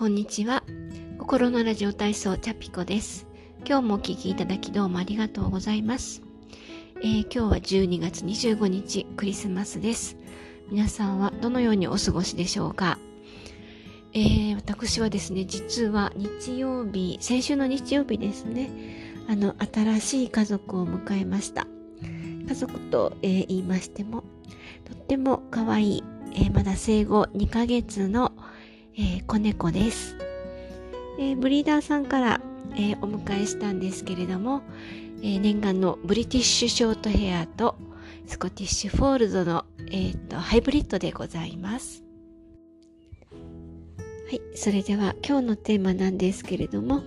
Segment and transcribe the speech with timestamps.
[0.00, 0.64] こんにちは。
[1.18, 3.26] 心のラジオ体操チャピコです。
[3.66, 6.22] 今日もお聴きいただきどうもありがとうございます。
[7.02, 10.16] えー、今日は12月25日クリスマスです。
[10.70, 12.98] 皆さんはどのようにお過ごしでしょうか？
[14.14, 18.70] えー、私はですね、実は日曜日、先週の日曜日ですね、
[19.28, 21.66] あの、新しい家族を迎えました。
[22.48, 24.24] 家族と、えー、言いましても、
[24.86, 28.29] とっても可愛い、えー、まだ生後2ヶ月の
[29.00, 30.14] えー、子猫です、
[31.18, 32.40] えー、ブリーダーさんから、
[32.74, 34.60] えー、お迎えしたんですけれども、
[35.22, 37.76] え念願のブリティッシュショートヘアと
[38.26, 42.04] スコティッシュフォールドの、えーと、ハイブリッドでございます。
[43.32, 47.02] はい、それでは今日のテーマなんですけれども、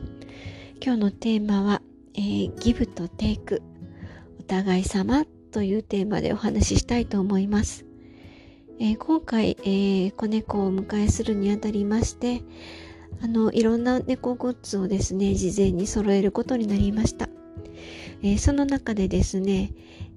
[0.84, 1.84] 今日のテーマは、
[2.16, 3.62] えー、ギブとテイク、
[4.40, 7.86] お互い様というテーマでお話ししたいと思います。
[8.80, 12.42] えー、今回、えー、子猫をお迎えするにあたりまして、
[13.22, 17.30] あの、いろんな猫グッズをですね、事前に揃えることになりました。
[18.24, 19.74] えー、その中でですね、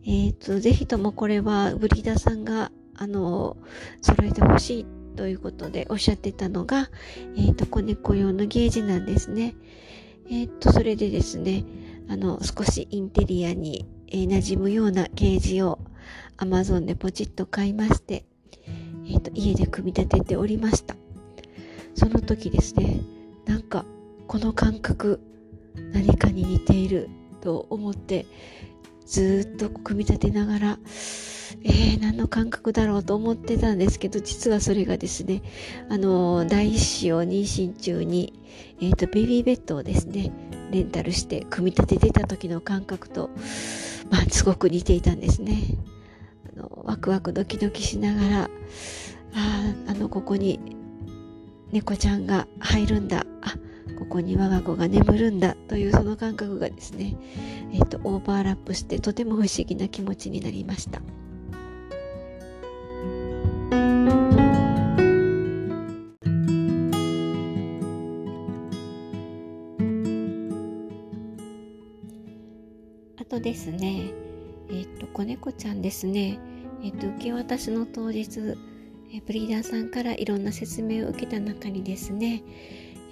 [0.06, 3.56] えっ、と、ぜひともこれはブリーダーさんが、あの、
[4.00, 6.88] 揃えてほしいということでおっしゃってたのが、
[7.36, 9.54] えっ、と、子猫用のゲージなんですね。
[10.30, 11.64] えっ、と、それでですね、
[12.08, 15.80] あの、少しインテリアに、え馴染むようなゲージを
[16.38, 18.24] Amazon でポチッと買いまして、
[19.06, 20.96] えーと、家で組み立てておりました
[21.94, 23.00] その時ですね
[23.46, 23.84] なんか
[24.26, 25.20] この感覚
[25.92, 27.08] 何かに似ている
[27.40, 28.26] と思って
[29.06, 30.78] ずっと組み立てながら
[31.62, 35.42] えー、何の感覚だろうと思ってたんですけど実はそれがですね
[35.88, 38.32] あの第一子を妊娠中に、
[38.80, 40.32] えーと、ベビーベッドをですね
[40.70, 43.30] レンタルして組み立ててた時の感覚と、
[44.10, 45.56] まあ、すごく似ていたんですね。
[46.56, 48.50] のワクワクドキドキしながら
[49.34, 50.60] ああのここに
[51.72, 53.54] 猫ちゃんが入るんだあ
[53.98, 57.16] ここに我が子が眠るんだというその感覚がですね、
[57.72, 61.00] えーと、オーバーラップしてとても不思議な気持ちになりました。
[73.18, 74.12] あとですね、
[74.70, 76.38] えっ、と、子猫ちゃんですね、
[76.82, 78.40] えっ、と、受け渡しの当日、
[79.14, 82.42] えブリーダーさんからいろんな説明を受けた中にですね、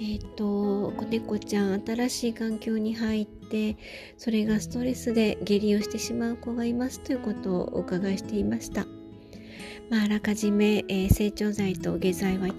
[0.00, 3.76] えっ、と、子猫ちゃん新しい環境に入って、
[4.19, 8.87] それがストレスで下痢をしてしまう子がいますということをお伺いしていました。
[9.91, 12.53] まあ、あらかじめ、えー、成長剤と下剤はい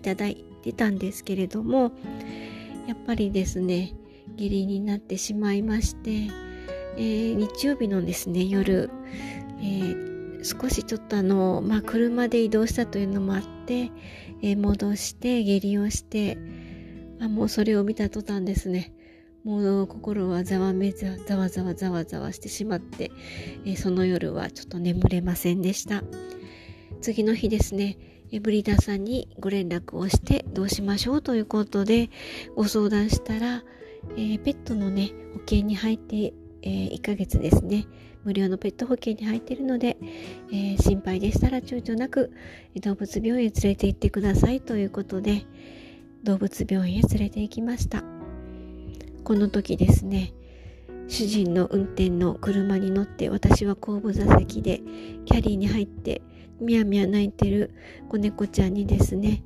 [0.00, 1.92] ただいてたんですけれども、
[2.86, 3.94] やっぱりですね、
[4.36, 6.28] 下痢になってしまいまして、
[6.96, 8.90] えー、日曜日のですね夜、
[9.60, 13.90] えー、少しちょっとあの、まあ、車で移動したというのもあって、
[14.42, 16.38] えー、戻して下痢をして
[17.20, 18.92] あもうそれを見た途端ですね
[19.44, 23.12] もう心はざわめざざわざわざわざわしてしまって、
[23.64, 26.02] えその夜はちょっと眠れませんでした。
[27.00, 27.96] 次の日ですね
[28.40, 32.10] ブリダーさんにご連絡をしてどうしましょうということで
[32.56, 33.62] ご相談したら、
[34.16, 36.34] えー、ペットのね保険に入って
[36.66, 37.86] えー、1ヶ月ですね、
[38.24, 39.96] 無料のペット保険に入っているので、
[40.50, 42.32] えー、心配でしたら躊躇なく
[42.82, 45.46] 動物病院へ連れて行ってくださいということで、
[46.24, 48.02] 動物病院へ連れて行きました。
[49.22, 50.32] この時ですね、
[51.06, 54.80] 主人の運転の車に乗って私は後部座席で
[55.24, 56.20] キャリーに入って
[56.60, 57.72] みゃあみゃあ泣いてる
[58.08, 59.44] 子猫ちゃんにですね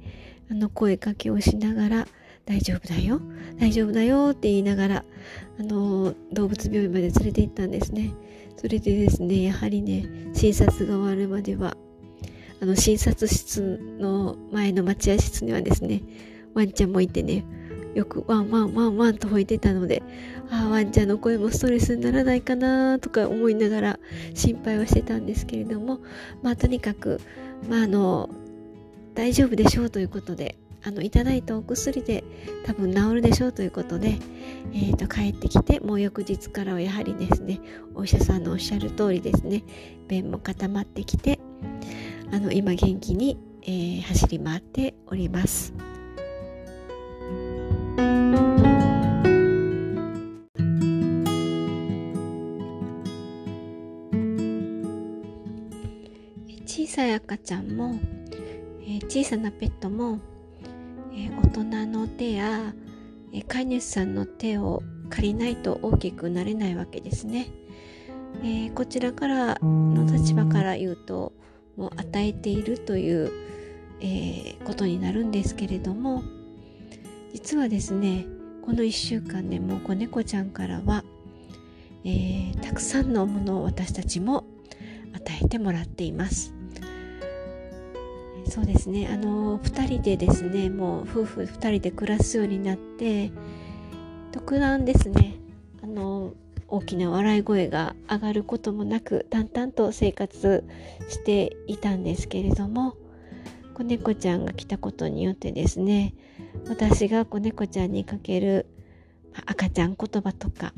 [0.50, 2.06] あの声かけをしながら
[2.46, 3.20] 大丈夫だよ。
[3.58, 5.04] 大丈夫だよって言いながら
[5.58, 8.12] あの動物病院まで連れて行ったんですね。
[8.60, 11.78] それでですねやはりね診察が終わるまでは
[12.60, 16.02] あの診察室の前の待合室にはですね
[16.52, 17.46] ワンちゃんもいてね
[17.94, 20.02] よくワンワンワンワンと吠えてたので
[20.50, 23.98] ああワンちゃんの声もストレスにならないかなとか思いながら
[24.34, 26.00] 心配はしてたんですけれども
[26.42, 27.18] まあとにかく
[27.66, 28.28] まああの
[29.14, 32.24] 大丈夫でしょうということであのいただいたお薬で
[32.64, 34.18] 多分治るでしょうということで、
[34.72, 37.60] えーと、帰ってきてもう翌日からはやはりですね
[37.94, 39.62] お医者さんのおっしゃる通りですね
[40.08, 41.38] 便も固まってきて
[42.32, 45.74] あの今元気に、えー、走り回っております。
[56.66, 57.98] 小さい赤ちゃんも、
[58.82, 60.20] えー、小さなペットも
[61.20, 62.74] え、大人の手や、
[63.32, 67.48] え、飼い主さんの手を借りないと大きくなれないわけですね。
[68.42, 71.32] えー、こちらからの立場から言うと
[71.76, 73.30] もう与えているという、
[74.00, 76.22] えー、ことになるんですけれども
[77.34, 78.26] 実はですね
[78.62, 81.04] この1週間でも子猫ちゃんからは、
[82.04, 84.44] えー、たくさんのものを私たちも
[85.12, 86.54] 与えてもらっています
[88.50, 89.08] そうですね。
[89.08, 93.30] あの2人でですねもう夫婦2人で暮らすようになって
[94.32, 95.36] 特段ですね
[95.82, 96.34] あの
[96.66, 100.64] 大きな笑い声が上がることもなく淡々と生活
[101.08, 102.96] していたんですけれども
[103.74, 106.14] 子猫ちゃんが来たことによってですね
[106.68, 108.66] 私が子猫ちゃんにかける
[109.46, 110.74] 赤ちゃん言葉とか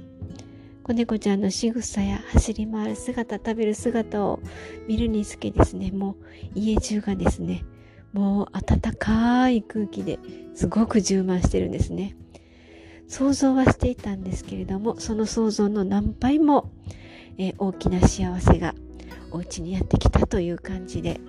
[0.82, 4.40] 子猫ちゃんの仕草や走り回る姿食べる姿を
[4.88, 5.90] 見るにつけですね。
[5.93, 7.64] もう家中がですね
[8.12, 10.19] もう暖かい空気で
[10.55, 12.17] すごく充満してるんですね。
[13.08, 16.73] 想像はしていたんですけれどもその想像の何倍も、
[17.37, 18.75] えー、大きな幸せが
[19.31, 21.20] お家にやってきたという感じで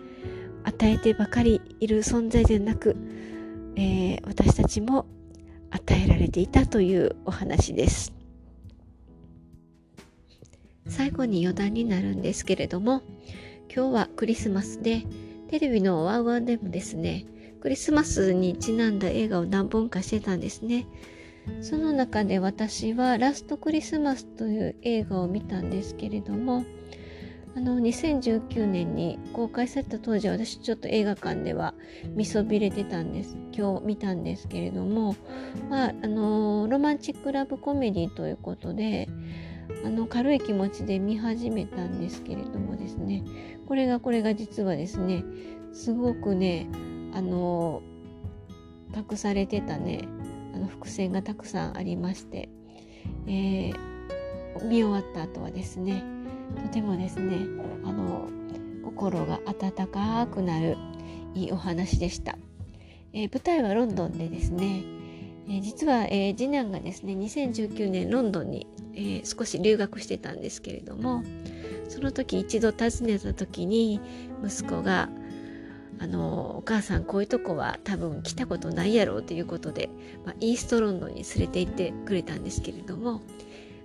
[0.63, 2.95] 与えてばかりいる存在でなく、
[3.75, 5.05] えー、私たちも
[5.71, 8.22] 与えられていたというお話です。
[10.88, 13.01] 最後に余談になるんですけれども
[13.74, 15.03] 今日はクリスマスで
[15.50, 17.25] テレビのワウワウでもですね
[17.62, 20.85] クリスマスにちなんだ映画を何本かしてたんですね。
[21.62, 26.65] その中で私はラストクリスマスという映画を見たんですけれども
[27.56, 31.74] あの2019年に公開された当時私ちょっと映画館では
[32.15, 35.15] 見そびれてたんです今日見たんですけれども
[35.69, 39.07] まああのロマンチックラブコメディということで
[39.85, 43.24] あの軽い気持ちで見始めたんですけれどもですね。
[43.68, 45.24] これがこれが実はですね
[45.74, 46.68] すごくね
[47.13, 47.81] あの
[48.95, 50.07] 隠されてたね
[50.53, 52.50] あの伏線がたくさんありまして、
[53.27, 53.74] えー、
[54.63, 56.03] 見終わった後はですね
[56.62, 57.38] とてもですね
[57.83, 58.29] あの
[58.83, 60.77] 心が温かくなる
[61.33, 62.38] いいお話でした、
[63.13, 64.83] えー、舞台はロンドンでですね、
[65.47, 71.23] えー、実は、えー、次男がですね2019年ロンドンに、え少し留学してたんですけれども
[71.89, 73.99] その時一度訪ねた時に
[74.43, 75.09] 息子が
[75.99, 79.89] あのお母さんこういうとこは多分来たことないやろということで、
[80.25, 83.21] まあ、イーストロンドンに連れて行ってくれたんですけれども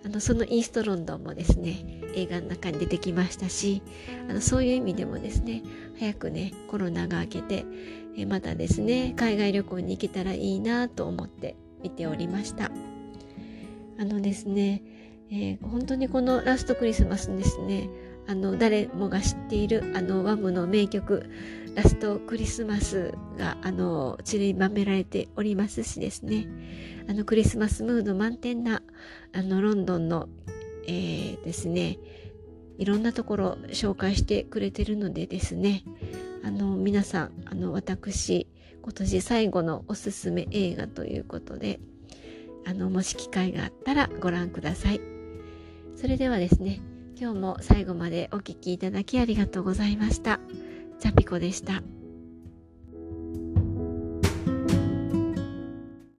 [0.04, 1.84] あのそのイーストロンドンもですね
[2.14, 3.82] 映画の中に出てきましたし
[4.28, 5.62] あのそういう意味でもですね
[5.98, 7.66] 早くねコロナが明けて
[8.16, 12.70] えまたですね海外旅行に行けたらいいなと思って見ておりました。
[14.00, 14.82] あのですね、
[15.30, 17.88] えー、本当にこのラストクリスマスですね。
[18.26, 21.30] あの誰もが知っているあのワムの名曲
[21.74, 26.46] ラストクリスマスがあの散りばめられておりますしですね。
[27.08, 28.82] あのクリスマスムード満点な
[29.32, 30.28] あのロンドンの、
[30.86, 31.98] えー、ですね。
[32.76, 35.84] いろんなところ紹介してくれてるのでですね。
[36.44, 38.46] あの皆さんあの私
[38.82, 41.80] 今年最後のおすすめ映画ということで
[42.66, 45.17] あのもし機会があったらご覧ください。
[46.00, 46.80] それではですね
[47.18, 50.38] 今日も最後までお聴きいただきありがとうございました。
[51.00, 51.82] チャピコでした。